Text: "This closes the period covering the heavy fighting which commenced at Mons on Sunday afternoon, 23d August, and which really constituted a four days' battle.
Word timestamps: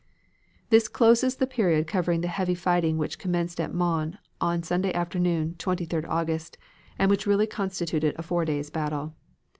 "This 0.71 0.87
closes 0.87 1.35
the 1.35 1.45
period 1.45 1.85
covering 1.85 2.21
the 2.21 2.27
heavy 2.27 2.55
fighting 2.55 2.97
which 2.97 3.19
commenced 3.19 3.59
at 3.61 3.71
Mons 3.71 4.15
on 4.41 4.63
Sunday 4.63 4.91
afternoon, 4.95 5.53
23d 5.59 6.09
August, 6.09 6.57
and 6.97 7.11
which 7.11 7.27
really 7.27 7.45
constituted 7.45 8.15
a 8.17 8.23
four 8.23 8.43
days' 8.43 8.71
battle. 8.71 9.13